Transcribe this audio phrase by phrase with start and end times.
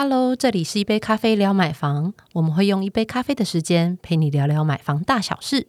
[0.00, 5.66] Hello，这里是一杯咖啡聊买房，我们会用一杯咖啡的时间陪你聊聊买房大小事。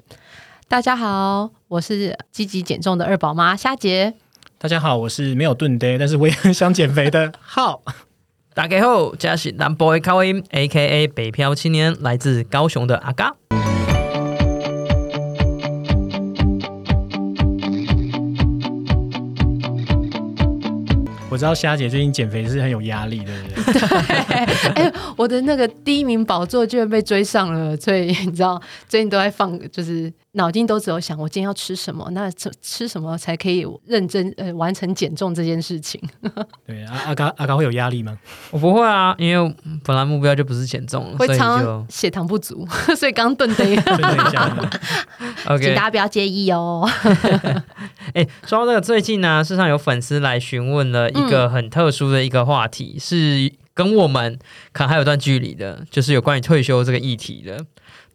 [0.67, 4.13] 大家好，我是积极减重的二宝妈虾姐。
[4.59, 7.81] 大家好，我是没有炖的，但是我也很想减肥的 浩。
[8.53, 13.35] 大家好，我是南 boy 高音，A.K.A 北漂青年，来自高雄的阿嘎。
[21.29, 24.83] 我知道虾姐最近减肥是很有压力的，对不 对？
[24.83, 35.99] 哎，我的那个第一名宝座居然被追上了，所以你知道最近都在放，就是脑筋都只有想我今天要吃什么，那吃吃什么才可以认真呃完成减重这件事情。
[36.67, 38.15] 对，阿阿嘎阿嘎会有压力吗？
[38.51, 44.55] 我不会啊，因为本来目标就不是减重，会所以就常血糖不足， 所以刚顿的，对对一下，
[45.17, 45.83] 请 OK 大。
[45.83, 46.87] 家不要介意哦。
[48.13, 54.37] 哎，说到这个，最近呢，事实上有粉丝来询问了一个很特殊的一个话题，是跟我们
[54.71, 57.65] 可能还有段距离的，就是有关于退休这个议题的。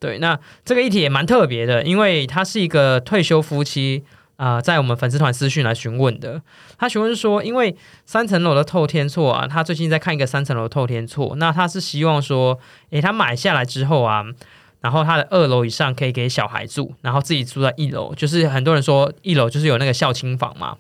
[0.05, 4.05] 对，那这个议题也蛮特别的，因为他是一个退休夫妻
[4.37, 6.43] 啊、在我们粉丝团私讯来询问的。
[6.77, 7.75] 他询问说，因为
[8.05, 12.59] 三层楼的透天厝啊，他最近在看一个三层楼的透天厝，那他是希望说，
[12.91, 14.27] 诶，他买下来之后啊。
[14.81, 18.15] 然后他的二楼以上可以给小孩住，然后自己住在一楼。
[18.15, 20.77] 就是很多人说一楼就是有那个孝亲房嘛，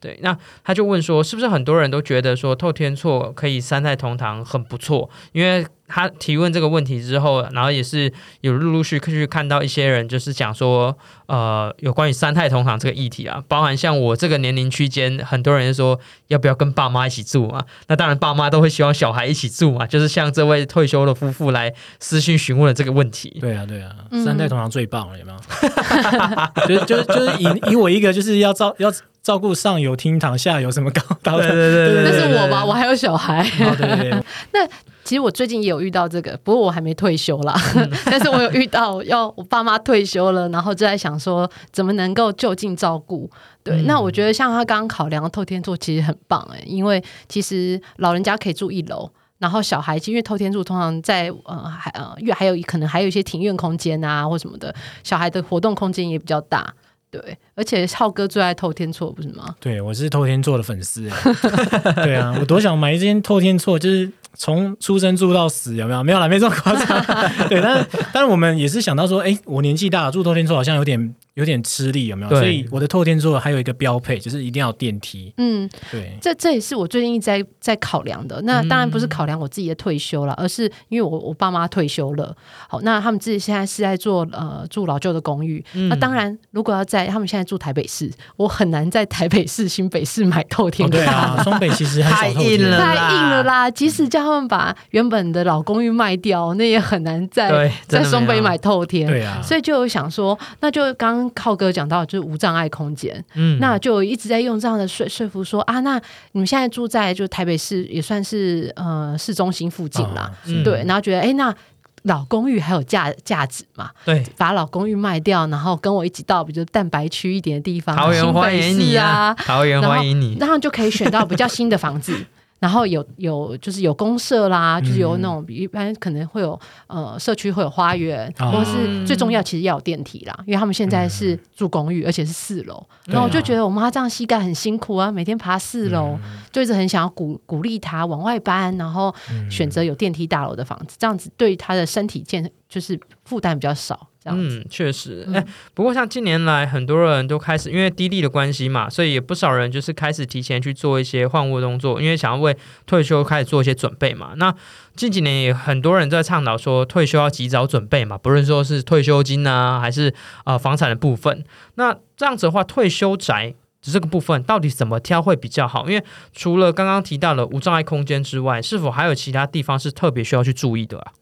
[0.00, 0.18] 对。
[0.22, 5.08] 那他就问说，是不是很多人都觉得说透天错可以三代同堂很不错？
[5.32, 17.64] 因为他提问这个问题之后，然后也是有陆陆续续看到一些人就是讲说，呃，有关于三代同堂这个议题啊，包含像我这个年龄区间，很多人说要不要跟爸妈一起住嘛？
[17.86, 23.38] 那当然爸妈都会希望小孩一起住嘛，就是像这位退休的夫妇来私信询问了这个问题。
[23.40, 25.38] 对啊对啊，嗯三代同堂最棒了，有没有？
[26.66, 28.90] 就就就是以以我一个就是要照要
[29.26, 33.42] 照顾上有厅堂，下有什么高高的，对对对 那对是我吧，我还有小孩。
[33.42, 34.10] 哦对对
[34.52, 34.68] 对，
[35.02, 37.52] 其实我最近也有遇到这个，不过我还没退休啦。
[38.06, 43.28] 但是我有遇到，要我爸妈退休了，然后就在想说怎么能够就近照顾。
[43.64, 49.10] 对，嗯那我觉得像他刚刚考量的透天厝其实很棒哎，因为其实老人家可以住一楼。
[49.38, 54.72] 然后小孩，因为透天厝通常在呃还呃院还有可能还有一些庭院空间啊或什么的，
[55.02, 56.72] 小孩的活动空间也比较大，
[57.10, 57.38] 对。
[57.54, 59.54] 而且浩哥最爱透天错不是吗？
[59.60, 61.08] 对我是透天错的粉丝，
[62.04, 66.02] 对啊，我多想买一件透天错，就是从出生住到死，有没有？
[66.02, 67.02] 没有啦，没这么夸张。
[67.48, 72.30] 对，但是但是我们也是想到说，哎，我年纪大了，住透天厝好像有点有点吃力，有没有？
[72.30, 75.32] 对所以我的透天厝还有一个标配，就是一定要有电梯。
[75.38, 78.40] 嗯，对，这这也是我最近一直在在考量的。
[78.42, 82.34] 那当然不是考量我自己的退休了，而是因为我我爸妈退休了，
[82.68, 85.64] 好，那他们自己现在是在做呃住老旧的公寓。
[85.88, 93.70] 那当然，如果要在他们现在住台北市，我很难在台北市、新北市买透天哦对啊，双北其实很少透天太硬了太硬了啦！
[93.70, 97.48] 即使叫他们把原本的老公寓卖掉，那也很难在，
[97.86, 99.06] 在真的没有双北买透天。
[99.06, 103.58] 对啊，所以就有想说，那就刚刚浩哥讲到，就是无障碍空间，嗯。
[103.60, 106.00] 那就一直在用这样的说说服说啊，那
[106.32, 110.30] 你们现在住在就台北市也算是呃市中心附近啦，
[110.64, 111.54] 对，然后觉得哎、那
[112.02, 114.24] 老公寓还有价价值嘛，对。
[114.36, 120.36] 把老公寓卖掉，然后跟我一起到比如蛋白区一点的地方，桃园欢迎你啊，，桃园欢迎你。
[120.38, 122.14] 然后就可以选到比较新的房子。
[122.58, 132.84] 然后有有就是有公社啦，就是有那种一般可能会有呃社区会有花园，哦或是最重要其实要有电梯啦，因为他们现在是住公寓，而且是四楼。
[133.04, 136.18] 然后我就觉得我妈这样膝盖很辛苦啊，每天爬四楼，
[136.50, 139.14] 就一直很想要鼓鼓励她往外搬，然后
[139.50, 144.08] 选择有电梯大楼的房子，这样子对她的身体健就是负担比较少。
[144.26, 154.32] 这样子，嗯，确实，哎、不过像近年来很多人都开始因为低利的关系嘛，所以也不少人就是开始提前去做一些换屋动作，因为想要为退休开始做一些准备嘛。
[154.36, 154.52] 那
[154.96, 160.12] 近几年也很多人在倡导说退休要及早准备嘛，不论说是退休金啊，还是
[160.44, 161.44] 呃房产的部分。
[161.76, 163.54] 那这样子的话，退休宅。
[163.82, 165.88] 这个部分到底怎么挑会比较好？
[165.88, 171.12] 因为除了刚刚提到的无障碍空间之外，是否还有其他地方是特别需要去注意的啊？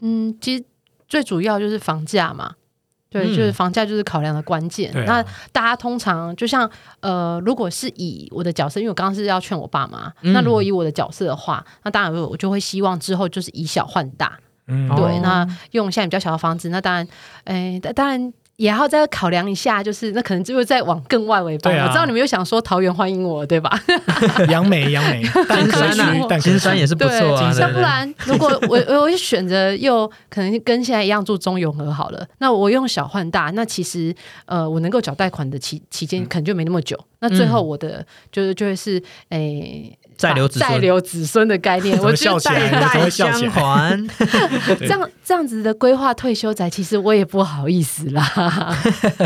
[0.00, 0.64] 嗯，其实
[1.08, 2.54] 最主要就是房价嘛。
[3.10, 4.92] 对，嗯就是房价就是考量的关键。
[5.06, 6.70] 那大家通常就像
[7.00, 14.38] 呃，如果是以我的角色，因为我刚刚是要劝我爸妈，嗯那如果以我的角色的话，那当然我就会希望之后就是以小换大。
[14.66, 17.08] 嗯对，哦那用现在比较小的房子，那当然，
[17.44, 18.32] 哎，当然。
[18.58, 21.72] 也要再考量一下，就是那可能就会再往更外围搬。
[21.72, 23.70] 对啊我知道你们又想说桃园欢迎我，对吧？
[24.48, 27.54] 杨 梅杨梅， 蛋金山啊，蛋壳金山也是不错啊。
[27.56, 34.12] 那不然，如果我我我选择又可能跟现在一样住中永和好了，那我用小换大，那其实
[34.46, 36.98] 呃，我能够缴贷款的期期间可能就没那么久。
[37.20, 39.96] 那最后我的、就是就会是诶。
[40.18, 42.70] 再留子孙再留子孙的概念， 我觉得笑起来代呢？
[42.70, 43.50] 怎么代会笑起相 来？
[43.50, 44.76] 还。
[44.80, 48.76] 这样这样子的规划退休宅，其实我也不好意思啦。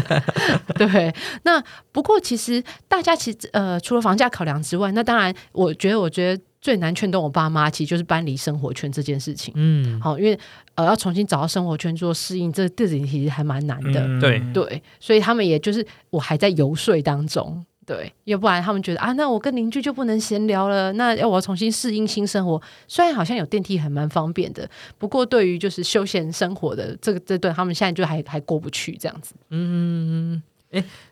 [0.77, 1.13] 对，
[1.45, 9.55] 那不过其实大家其实呃，除了房价考量之外，那当然，我觉得我觉得最难劝动我爸妈，其实就是搬离生活圈这件事情。
[9.57, 10.39] 嗯，好，因为
[10.75, 14.01] 呃要重新找到生活圈做适应，这这点其实还蛮难的。
[14.03, 17.65] 嗯对对，所以他们也就是我还在游说当中。
[17.85, 22.61] 对，要不然他们觉得啊，那我跟邻居就不能闲聊了，那要我重新适应新生活。
[22.87, 24.69] 虽然好像有电梯还蛮方便的，
[24.99, 29.35] 不过对于就是休闲生活的这个这段，他们现在就还还过不去这样子。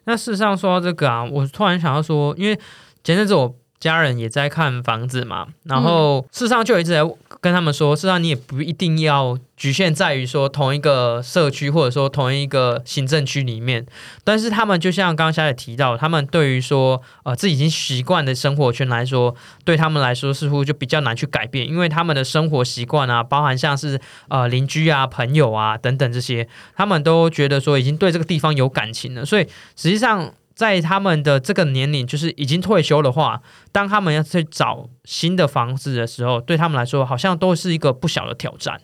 [0.05, 2.55] 那事实上说到这个啊，我突然想要说，因为
[3.02, 7.00] 前阵子我家人也在看房子嘛，然后事实上就一直在
[7.41, 13.87] 跟他们说，事实上你也不一定要局限在于说同一个社区或者说同一个行政区里面，
[14.23, 19.35] 但是他们就像刚刚小姐提到，他们对于说呃自己已经习惯的生活圈来说，
[19.65, 23.99] 对他们来说似乎就比较难去改变，因为他们的生活习惯啊，包含像是
[24.29, 26.47] 呃邻居啊、朋友啊等等这些，
[26.77, 30.31] 他们都觉得说已经对这个地方有感情了，所以实际上。
[30.61, 33.41] 在他们的这个年龄，就是已经退休的话，
[33.73, 38.79] 当他们要去找新的房子的时候，对他们来说，好像都是一个不小的挑战。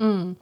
[0.00, 0.36] 嗯，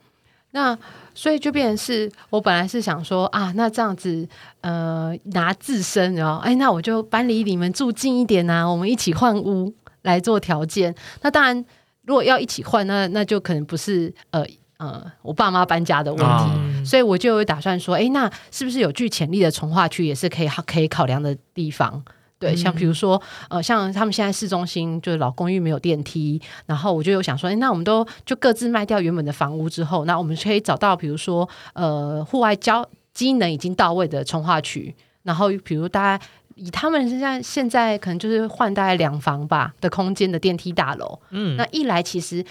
[0.50, 0.76] 那
[1.14, 4.28] 所以就变成是我本来是想说啊，那这样子
[4.62, 10.92] 呃拿自身，然后哎，那我就搬离你们住近一点啊，我们一起换屋来做条件。
[11.20, 11.64] 那当然，
[12.04, 14.44] 如果要一起换，那那就可能不是呃
[14.78, 16.26] 呃我爸妈搬家的问题。
[16.26, 22.02] 啊所以我就有打算说，哎，那是不是有具潜力的从化区也是可以可以考量的地方？
[22.38, 34.92] 对，像比如说，呃，像他们现在市中心就是老公寓没有电梯，然后我就有想说，哎，那我们都就各自卖掉原本的房屋之后，那我们可以找到比如说，呃，户外交机能已经到位的从化区，
[35.22, 36.24] 然后比如大家
[36.56, 42.44] 以他们现在现在可能就是换大概两房吧的空间的电梯大楼，嗯，那一来其实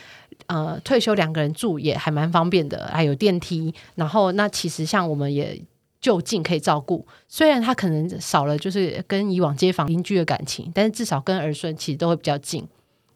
[0.54, 3.74] 呃退休两个人住也还蛮方便的，还有电梯。
[3.96, 5.60] 然后那其实像我们也
[6.02, 12.68] 就近可以照顾，虽然他可能少了就是跟以往街坊邻居的感情，但是至少跟儿孙其实都会比较近。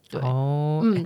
[0.10, 1.04] 对，哦，嗯，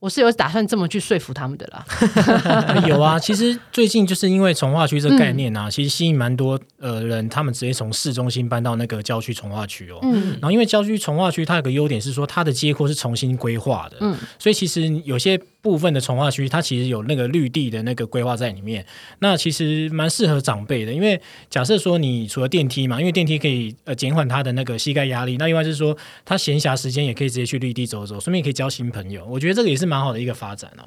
[0.00, 1.86] 我是有打算这么去说服他们的啦。
[2.88, 10.00] 有啊， 其实最近就是因为从化区这个概念啊，嗯其实吸引蛮多呃人，他们直接从市中心搬到那个郊区从化区哦。
[10.02, 18.84] 嗯然后因为郊区从化区它有个优点是说它的街廓是重新规划的，嗯所以其实有些部分的从化区它其实有那个绿地的那个规划在里面，
[19.18, 20.92] 那其实蛮适合长辈的。
[20.92, 29.24] 因为假设说你除了电梯嘛，因为电梯可以呃减缓他的那个膝盖压力，那另外就是说他闲暇时间也可以直接去绿地走走，顺便可以交新朋友。
[29.26, 30.84] 我觉得这个也是蛮好的一个发展哦。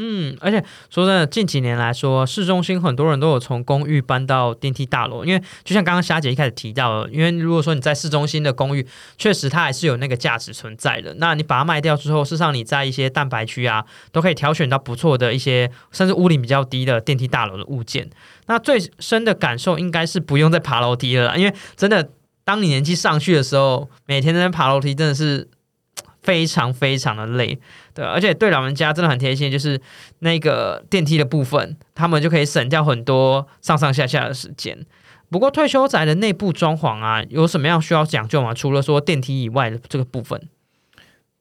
[0.00, 8.86] 嗯，而且说真的，近几年来说，市中心很多人都有从公寓搬到电梯大楼，因为就像刚刚霞姐一开始提到的，因为如果说你在市中心的公寓，
[9.16, 11.14] 确实它还是有那个价值存在的。
[11.14, 18.08] 那你把它卖掉之后，事实上你在一些蛋白区啊，都可以挑选到不错的一些，甚至屋顶比较低的电梯大楼的物件。
[18.46, 22.08] 那最深的感受应该是不用再爬楼梯了，因为真的，
[22.44, 25.48] 当你年纪上去的时候，每天在爬楼梯真的是
[26.28, 27.58] 非常非常的累。
[27.94, 29.80] 对，而且对老人家真的很贴心，就是
[30.18, 34.84] 那个电梯的部分，他们就可以省掉很多上上下下的时间。
[35.30, 38.52] 不过退休宅的内部装潢啊，有什么样需要讲究吗？
[38.52, 40.38] 除了说电梯以外的这个部分，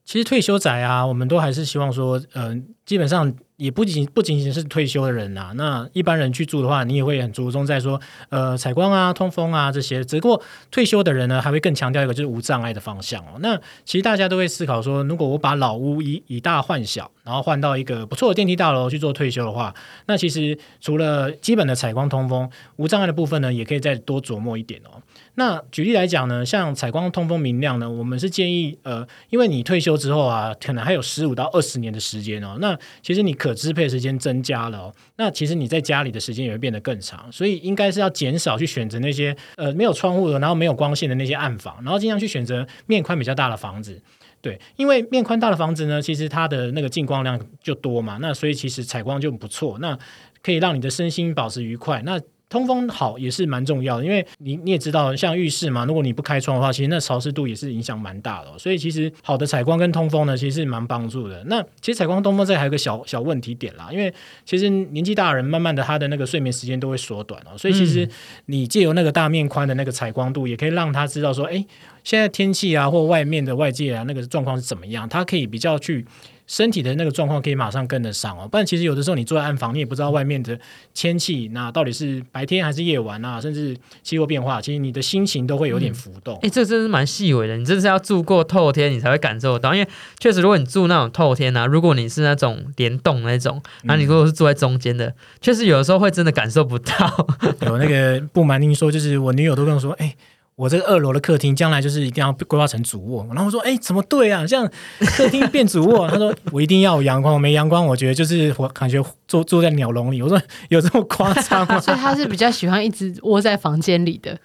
[0.07, 7.99] 其实退休宅啊，我们都还是希望说，嗯、基本上也不仅不仅仅是退休的人呐、那一般人去住的话，你也会很着重在说，
[8.29, 10.01] 呃，采光啊、通风啊这些。
[10.05, 13.35] 只不过退休的人呢，还会更强调一个就是无障碍的方向哦。
[13.41, 25.03] 那其实大家都会思考说，如果我把老屋以以大换小，然后换到一个不错的电梯大楼去做退休的话，那其实除了基本的采光、通风、无障碍的部分呢，也可以再多琢磨一点哦。
[25.39, 44.01] 那举例来讲呢，像采光、通风、明亮呢，我们是建议，呃，因为你退休之后啊，可能还有十五到二十年的时间哦，那其实你可支配时间增加了哦，那其实你在家里的时间也会变得更长，所以应该是要减少去选择那些呃没有窗户的，然后没有光线的那些暗房，然后尽量去选择面宽比较大的房子。
[44.41, 49.97] 对，因为面宽大的房子呢，其实它的那个进光量就多嘛，那所以其实采光就不错，那
[50.41, 52.01] 可以让你的身心保持愉快。
[52.03, 61.43] 那通风好也是蛮重要的，因为你你也知道，像浴室嘛，如果你不开窗的话，其实那潮湿度也是影响蛮大的哦、所以其实好的采光跟通风呢，其实是蛮帮助的。
[61.45, 64.13] 那其实采光通风这还有个小小问题点啦，因为
[64.45, 68.07] 其实年纪大的人慢慢的他的那个睡眠时间都会缩短哦，所以其实
[68.45, 71.65] 你借由那个大面宽的那个采光度，也可以让他知道说，哎，
[72.03, 76.05] 现在天气啊或外面的外界啊那个状况是怎么样，他可以比较去
[76.47, 78.47] 身体的那个状况可以马上跟得上哦。
[78.47, 80.57] 不然其实有的时候你坐在暗房，你也不知道外面的
[80.93, 86.39] 天气，那到底是白天还是夜晚啊，甚至气候变化，其实你的心情都会有点浮动。
[86.41, 89.75] 哎、这真是蛮细微的，你真是要住过透天，你才会感受到。
[89.75, 89.87] 因为
[90.19, 97.27] 确实，如果你住那种透天啊，如果你是那种联动那种，那、你如果是住在中间的，确实有的时候会真的感受不到。
[97.61, 100.15] 有那个不瞒您说，就是我女友都跟我说，哎、
[100.57, 104.43] 我这个二楼的客厅将来就是一定要规划成主卧，然后我说，哎、怎么对啊？
[104.43, 104.67] 这样
[105.15, 106.05] 客厅变主卧？
[106.09, 110.19] 他说我一定要有阳光，没阳光，我觉得就是我感觉坐坐在鸟笼里。
[110.19, 111.77] 我说有这么夸张吗？
[111.79, 114.35] 所以他是比较喜欢一直窝在房间里的，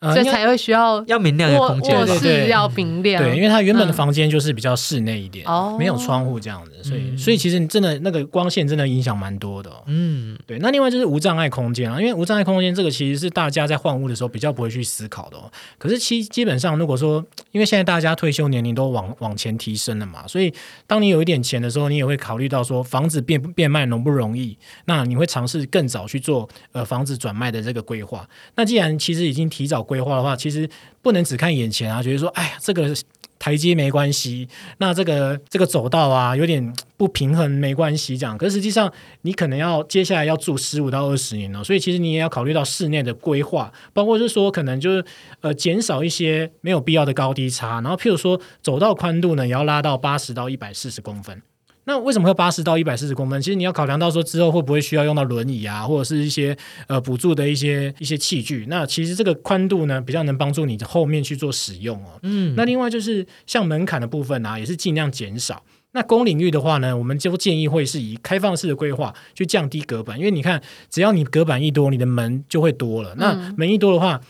[0.00, 3.22] 呃所以才会需要要明亮的卧空间卧，室要明亮。
[3.22, 9.82] 对，因为它原本的嗯房间就是比较室内一点，哦没有窗户这样子，所以、嗯所以其实你真的那个光线真的影响蛮多的、哦。
[9.86, 15.50] 嗯，对，那另外就是无障碍空间啊，因为无障碍空间这个其实是大家在换屋的时候比较不会去思考的哦。
[15.78, 20.54] 可是其基本上，如果说因为现在大家退休年龄都往往前提升了嘛，所以
[20.86, 28.28] 当你有一点钱的时候，你也会考虑到说房子变变卖容不容易，那你会尝试更早去做呃房子转卖的这个规划。
[28.54, 30.68] 那既然其实已经提早规划的话，其实
[31.02, 32.94] 不能只看眼前啊，觉得说哎呀这个。
[33.40, 38.36] 台阶没关系，那这个这个走道啊有点不平衡没关系，这样。
[38.36, 38.92] 可实际上
[39.22, 45.04] 你可能要接下来要住十五到二十年了，所以其实你也要考虑到室内的规划，包括是说可能就是
[45.40, 51.40] 呃减少一些没有必要的高低差，然后譬如说走道宽度呢也要拉到八十到一百四十公分。
[51.88, 53.40] 那为什么会八十到一百四十公分？
[53.40, 56.54] 其实你要考量到说之后会不会需要用到轮椅啊，或者是一些
[56.86, 58.66] 呃补助的一些一些器具。
[58.68, 62.20] 那其实这个宽度呢，比较能帮助你后面去做使用哦。
[62.24, 65.62] 嗯，那另外就是像门槛的部分啊，也是尽量减少。
[65.92, 73.14] 那公领域的话呢，我们就建议会是以开放式的规划去降低隔板，因为你看，只要你隔板一多，你的门就会多了。
[73.16, 74.20] 那门一多的话，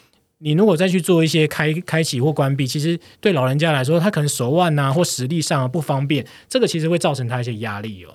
[0.41, 8.15] 你如果再去做一些开开启或关闭，其实对老人家来说，他可能手腕啊或实力上、不方便，这个其实会造成他一些压力哦。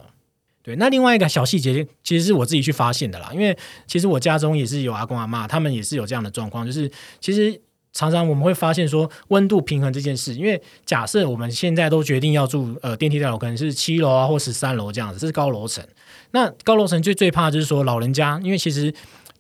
[0.61, 3.53] 对，那另外一个小细节，其实是我自己去发现的啦，因为
[3.85, 6.89] 其实我家中也是有阿公阿妈，他们也是有这样的状况，就是
[7.19, 7.59] 其实
[7.91, 15.85] 常常我们会发现说温度平衡这件事，因为假设我们现在都决定要住呃电梯大楼，可能是七楼啊或十三楼这样子，这是高楼层。
[16.31, 18.93] 那高楼层最最怕就是说老人家，因为其实。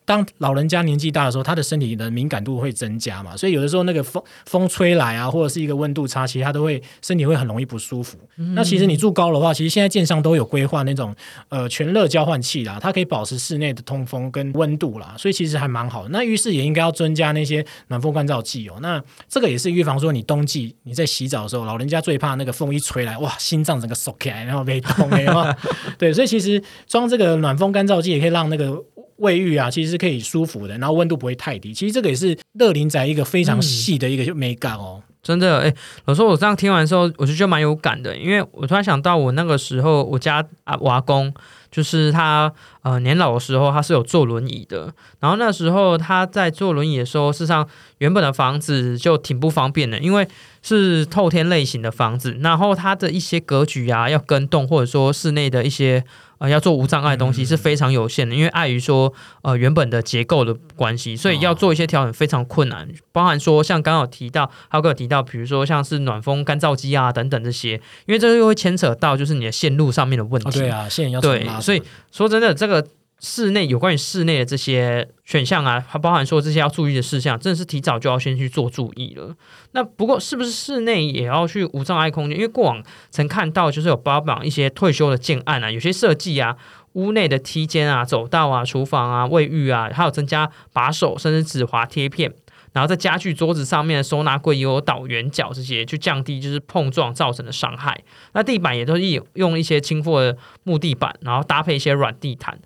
[0.05, 8.17] 当老人家年纪大的时候，他的身体的敏感度会增加嘛，所以有的时候那个风风吹来啊，或者是一个温度差，其实他都会身体会很容易不舒服。
[8.55, 11.15] 那其实你住高楼的话，其实现在建商都有规划那种
[11.49, 16.09] 呃全热交换器啦，它可以保持室内的通风跟温度啦，所以其实还蛮好的。
[16.09, 18.75] 那浴室也应该要增加那些暖风干燥剂哦。
[18.81, 25.55] 那这个也是预防说你冬季你在洗澡的时候，老人家最怕那个风一吹来，哇，心脏整个缩起来，然后被冻有没有
[25.97, 28.83] 对，所以其实装这个暖风干燥剂也可以让那个。
[29.23, 31.73] 卫浴啊，其实是可以舒服的，然后温度不会太低。
[31.73, 35.01] 其实这个也是乐林宅一个非常细的一个美感哦。
[35.23, 41.33] 真的，哎、老说我这样听完之后，我就觉得蛮有感的，因为我突然想到，我那个时候我家啊，瓦工
[41.71, 42.51] 就是他
[42.81, 47.65] 呃年老的时候，他是有坐轮椅的，然后那时候他在坐轮椅的时候，事实上
[47.99, 50.27] 原本的房子就挺不方便的，因为
[50.61, 56.03] 是透天类型的房子，然后它的一些格局啊要跟动，或者说室内的一些。
[56.43, 67.75] 呃，要做无障碍的东西是非常有限的，因为碍于说呃原本的结构的关系，所以要做一些调整非常困难，包含说像刚刚有提到，还有有提到，比如说像是暖风干燥机啊等等这些，
[68.07, 70.49] 因为这个又会牵扯到就是你的线路上面的问题。
[70.49, 71.81] 哦，对啊，线要对所以
[72.11, 72.85] 说真的，这个
[73.23, 79.33] 室内有关于室内的这些选项啊，它包含说这些要注意的事项，真的是提早就要先去做注意了。
[79.71, 82.37] 那不过是不是室内也要去无障碍空间？
[82.37, 86.55] 因为过往曾看到就是有包榜一些退休的建案啊，有些设计啊。
[86.93, 92.31] 屋内的梯间啊、走道啊、厨房啊、卫浴啊，还有增加把手甚至指滑贴片，
[92.71, 97.99] 然后在家具桌子上面的收纳柜也有倒圆角这些，去降低就是碰撞造成的伤害。
[98.33, 99.01] 那地板也都是
[99.33, 102.59] 用一些轻薄的木地板，然后搭配一些软地毯。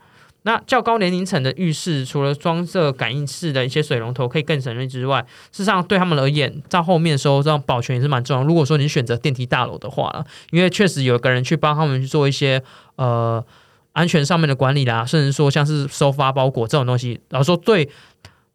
[0.48, 5.20] 那较高年龄层的浴室，除了装设感应式的一些水龙头可以更省力之外，
[5.52, 8.44] 事实上对他们而言，在后面的时候这样保全也是蛮重要。
[8.44, 12.64] 如果说你选择电梯大楼的话，因为确实有个人去帮他们去做一些
[12.96, 13.46] 呃。
[13.94, 17.90] 安全上面的管理啦，甚至说像是收发包裹这种东西，然后说对，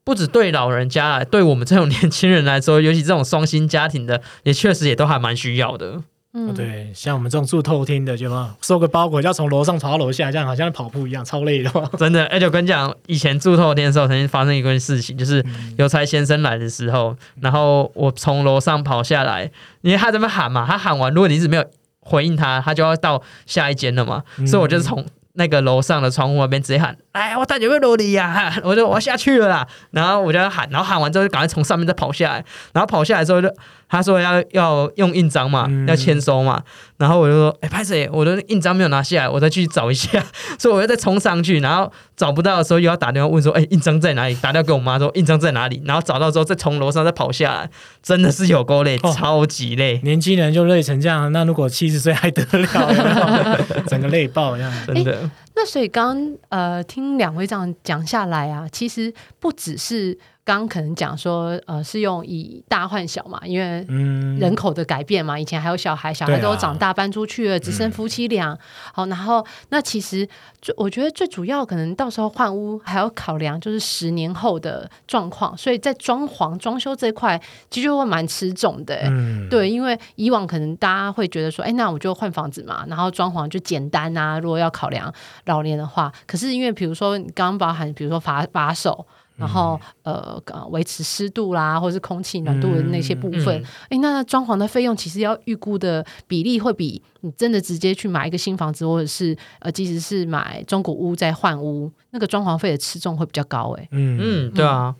[0.04, 6.00] 不止对老人家，对我们这种年轻人来说，尤其这种双薪家庭的，也确实也都还蛮需要的。
[6.34, 11.70] 嗯哦，对，像我们这种住透天的，就嘛收个包裹要从楼上跑到楼下，这样好像跑步一样，超累的。
[11.98, 19.50] 真的，而且我跟你讲，以前住透天的时候，曾经发生一件事情，就是嗯邮差先生来的时候，然后我从楼上跑下来，
[19.82, 21.64] 因为他在那边喊嘛，他喊完，如果你一直没有
[22.00, 29.66] 回应他，他就要到下一间了嘛，嗯所以我就从那个楼上的窗户那边直接喊：“哎，我带你去楼里呀！”我就我要下去了啦。
[29.90, 33.48] 然后我就要喊，然后喊完之后就赶快从上面再跑下来，然后跑下来之后就
[33.92, 36.62] 他说要要用印章嘛，嗯要签收嘛，
[36.96, 38.08] 然后我就说，哎、拍谁？
[38.10, 40.08] 我的印章没有拿下来，我再去找一下，
[40.58, 44.34] 所以我又再冲上去，然后找不到的时候又要打电话问说，哎、印章在哪里？
[44.36, 45.82] 打电话给我妈说印章在哪里？
[45.84, 47.70] 然后找到之后再从楼上再跑下来，
[48.02, 53.58] 真的是有够累，哦超级累，年轻人就累成这样，那如果七十岁还得了？
[53.68, 54.72] 有有整个累爆这样。
[54.88, 55.28] 真的。
[55.54, 68.58] 那所以刚刚呃听两位这样讲下来啊，其实不只是刚刚可能讲说呃是用以大换小嘛，因为嗯，人口的改变嘛，以前还有小孩，小孩都长大搬出去了，只剩夫妻俩。
[68.92, 70.28] 好，然后那其实
[70.60, 77.40] 最我觉得最主要可能到时候换屋还要考量就是十年后的状况，所以在装潢装修这一块
[77.70, 84.40] 其实就会蛮吃重的、欸嗯，对，因为以往可能大家会觉得说，哎，那我就换房子嘛，然后装潢就简单啊。
[84.40, 85.12] 如果要考量
[85.46, 89.04] 老年的话，可是因为比如说你刚刚包含，比如说把把手，
[89.36, 104.94] 然后、呃呃维持湿度啦，或是空气暖度的那些部分，嗯哎、那装潢的费用其实要预估的比例会比你真的直接去买一个新房子，或者是呃，即使是买中古屋再换屋，那个装潢费的吃重会比较高、哎，嗯嗯，对啊。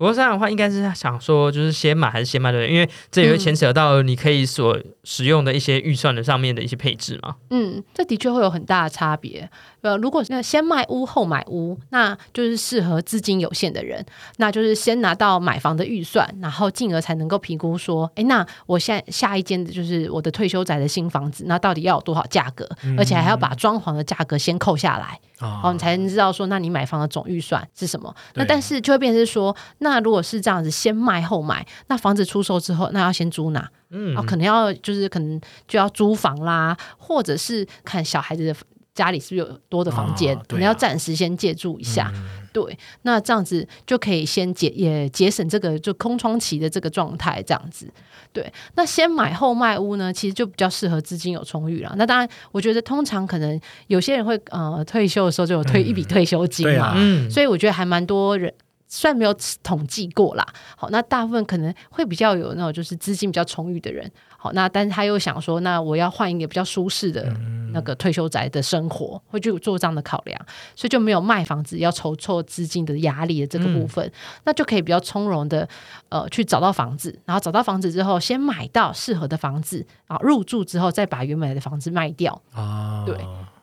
[0.00, 2.66] 不过这样的话，应该是想说，就是先买还是先卖对？
[2.70, 7.36] 因为这也会牵扯到你可以所使用的一些预算的上面的一些配置嘛。
[7.50, 9.46] 嗯，这的确会有很大的差别。
[9.82, 14.02] 呃，如果那先卖屋后买屋，那就是适合资金有限的人，
[14.38, 22.66] 那就是先拿到买房的预算，然后进而才能够评估说，哎，那我现在下一间的就是我的退休宅的新房子，那到底要有多少价格？
[22.96, 28.14] 而且还要把装潢的价格先扣下来，啊哦，你才能知道说，那你买房的总预算是什么。
[28.34, 33.68] 那但是就会变成是说，那如果是这样子，先卖后买，那房子出售之后，那要先租哪？
[33.90, 38.54] 嗯哦，可能要就是可能就要租房啦，或者是看小孩子的
[38.94, 42.12] 家里是不是有多的房间，啊可能要暂时先借住一下。
[42.14, 47.88] 嗯对，那这样子就可以先节也节省这个就空窗期的这个状态，这样子。
[48.32, 51.94] 对，那先买后卖屋呢，其实就比较适合资金有充裕了。
[51.96, 58.52] 那当然，我觉得通常可能有些人会呃退休的时候就有退一笔退休金嘛，嗯，所以我觉得还蛮多人。
[58.92, 59.32] 虽然没有
[59.62, 60.44] 统计过啦，
[60.76, 67.32] 好，那大部分可能会比较有那种就是资金比较充裕的人，好，那但是他又想说，那我要换一个比较舒适的
[67.72, 70.38] 那个退休宅的生活，会去做这样的考量，
[70.74, 74.10] 所以就没有卖房子要筹措资金的压力的这个部分，
[74.42, 75.68] 那就可以比较从容的
[76.08, 83.16] 呃去找到房子，然后找到房子之后，先买到适合的房子，然后入住之后再把原本的房子卖掉，啊，对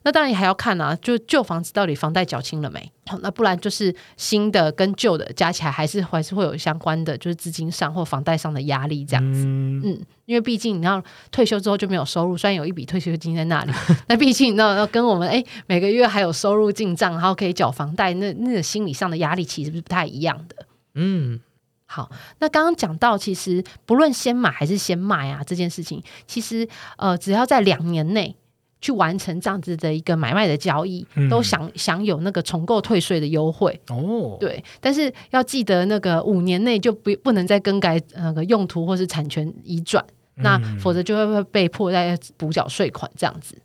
[0.08, 2.90] 那当然还要看啊，就旧房子到底房贷缴清了没？
[3.08, 9.44] 好，那不然就是新的跟旧的加起来，还是还是会有相关的，就是资金上或房贷上的压力这样子。
[9.46, 13.74] 嗯嗯，因为毕竟你要退休之后就没有收入，虽然有一笔退休金在那里，
[14.08, 20.66] 那毕竟你知道要跟我们哎每个月还有收入进账，然后可以缴房贷，那那个心理上的压力其实是不太一样的。
[20.94, 21.42] 嗯，
[21.86, 26.66] 好，那刚刚讲到，其实不论先买还是先卖啊，这件事情，其实
[26.96, 28.38] 呃，只要在两年内
[28.82, 31.30] 去完成这样子的一个买卖的交易，嗯。
[31.30, 33.80] 都享享有那个重购退税的优惠。
[33.90, 40.04] 哦，对，但是要记得那个五年内就不不能再更改那个用途或是产权移转，
[40.36, 43.58] 那嗯否则就会会被迫再补缴税款这样子。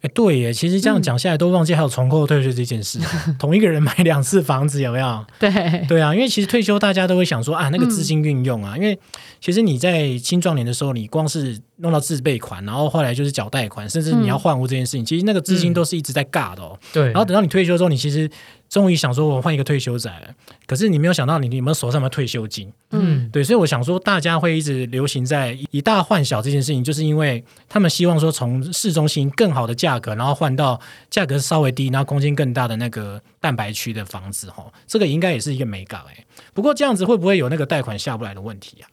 [0.00, 2.98] 哎，对耶，其实这样讲下来都忘记还有重购退税这件事，
[3.38, 5.24] 同一个人买两次房子有没有？
[5.40, 5.50] 对，
[5.88, 8.98] 对啊，因为其实退休大家都会想说啊，那个资金运用啊，因为
[9.40, 16.78] 其实你在青壮年的时候，你光是弄到自备款，然后后来就是缴贷款，甚至你要换屋这件事情，其实那个资金都是一直在尬的哦。
[16.92, 18.30] 对，然后等到你退休之后，你其实
[18.68, 20.28] 终于想说我换一个退休仔了，
[20.66, 22.72] 可是你没有想到你你有没有手上有没有退休金？
[22.90, 36.24] 嗯对，所以我想说，大家会一直流行在以大换小这件事情，就是因为他们希望说从市中心更好的价格，然后换到价格稍微低，然后空间更大的那个蛋白区的房子，哈，这个应该也是一个美感哎。
[36.52, 38.86] 不过这样子会不会有那个贷款下不来的问题啊？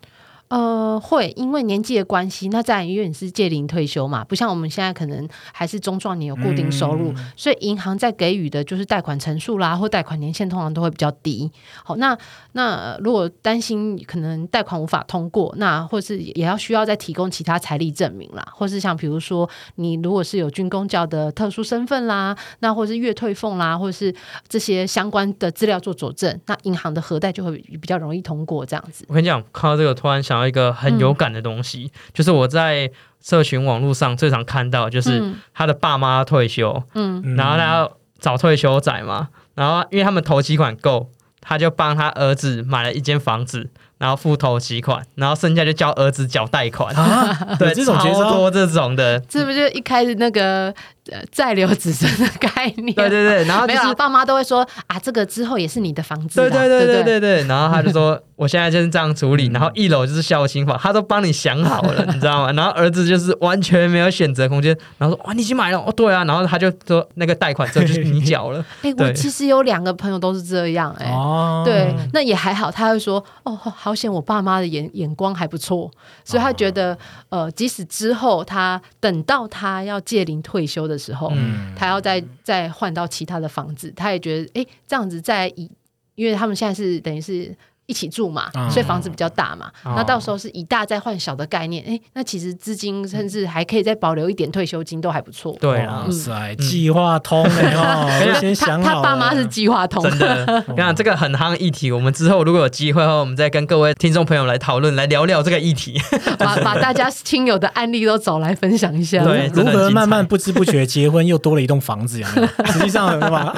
[0.51, 11.49] 呃，会因为年纪的关系，那在因为你是届龄退休嘛，不像我们现在可能还是中壮年有固定收入，所以银行在给予的就是贷款成数啦，或贷款年限通常都会比较低。
[11.85, 12.17] 好，那
[12.51, 24.13] 那呃如果担心可能贷款无法通过，那或是也要需要再提供其他财力证明啦，或是像比如说你如果是有军工教的特殊身份啦，那或是月退俸啦，或是
[24.49, 29.05] 这些相关的资料做佐证，那银行的核贷就会比较容易通过这样子。
[29.07, 32.89] 我跟你讲，看到这个突然想到一个很有感的东西，就是我在
[33.23, 35.35] 社群网络上最常看到，就是嗯。
[35.53, 37.21] 他的爸妈退休，嗯。
[37.23, 46.95] 嗯然后他要找退休仔嘛，然后因为他们投期款够，他就帮他儿子买了一间房子，然后付头期款，然后剩下就叫儿子缴贷款。
[46.95, 50.73] 啊， 对，这种节超操多这种的，这不就一开始那个
[51.09, 52.93] 呃再留子孙的概念。
[52.93, 56.49] 对对对，然后就是没有啦，爸妈都会说啊，这个之后也是你的房子啦。
[56.49, 57.19] 对对对对对对。
[57.41, 62.51] 对，然后他就说 我现在就是这样处理，然后一楼就是孝心房，他都帮你想好了， 你知道吗？
[62.53, 72.71] 然后儿子就是完全没有选择空间，然后说哇你已经买了哦对啊，然后他就说那个贷款这就是你缴了， 哎、我其实有两个朋友都是这样、哎、哦，对，那也还好。
[72.71, 75.91] 他会说：“哦，好险，我爸妈的眼眼光还不错，
[76.23, 76.97] 所以他觉得，
[77.29, 85.67] 呃，即使之后他等到他要届龄退休的时候，嗯，他要再再换到其他的房子，他也觉得，哎，这样子在以，
[86.13, 87.55] 因为他们现在是等于是。”
[87.87, 95.55] 一起住嘛，嗯所以房子比较大嘛，哦那到时候是以大再换小的概念，哎，那其实资金甚至还可以再保留一点退休金，都还不错。
[95.59, 96.11] 对啊哇。
[96.11, 98.07] 塞，计划通哎哦，
[98.41, 98.95] 他想好了。
[98.95, 105.99] 他爸妈是计划通，真的， 你看这个很夯议题，我们之后如果有机会的话，我们再跟各位听众朋友来讨论，来聊聊这个议题。
[106.37, 109.23] 把 把大家亲友的案例都找来分享一下。
[109.23, 112.71] 对如何慢慢不知不觉结婚又多了一栋房子，有没有？
[112.71, 113.53] 实际上，对吧？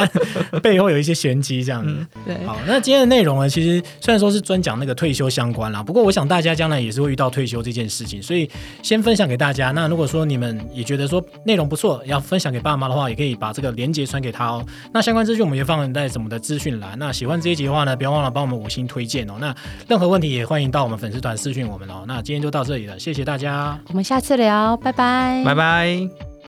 [0.61, 1.95] 背后有一些玄机，这样子。
[2.25, 3.83] 对好，那今天的内容呢，其实
[4.13, 8.47] 虽然说是专讲那个退休相关啦，不过我想大家将来也是会遇到退休这件事情，所以
[8.83, 9.71] 先分享给大家。
[9.71, 14.63] 那如果说你们也觉得说内容不错，要分享给爸妈的话，也可以把这个链接传给他哦。
[14.93, 16.95] 那相关资讯我们也放在什么的资讯栏。
[16.99, 19.33] 那喜欢这一集的话呢，不要忘了帮我们五星推荐哦。
[19.39, 19.55] 那
[19.87, 22.03] 任何问题也欢迎到我们粉丝团私讯我们哦。
[22.07, 23.79] 那今天就到这里了，谢谢大家。
[23.87, 26.32] 我们下次聊，拜拜，拜拜。